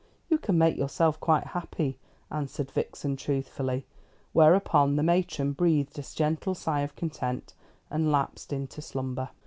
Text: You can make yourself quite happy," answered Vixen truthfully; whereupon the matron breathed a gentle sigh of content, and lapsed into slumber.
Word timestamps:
You 0.29 0.39
can 0.39 0.57
make 0.57 0.75
yourself 0.77 1.19
quite 1.19 1.43
happy," 1.43 1.99
answered 2.31 2.71
Vixen 2.71 3.15
truthfully; 3.15 3.85
whereupon 4.33 4.95
the 4.95 5.03
matron 5.03 5.51
breathed 5.51 5.99
a 5.99 6.01
gentle 6.01 6.55
sigh 6.55 6.81
of 6.81 6.95
content, 6.95 7.53
and 7.91 8.11
lapsed 8.11 8.51
into 8.51 8.81
slumber. 8.81 9.29